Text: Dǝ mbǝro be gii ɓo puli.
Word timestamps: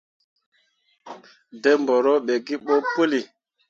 Dǝ 1.61 1.71
mbǝro 1.81 2.13
be 2.25 2.33
gii 2.45 2.59
ɓo 2.65 2.75
puli. 2.93 3.21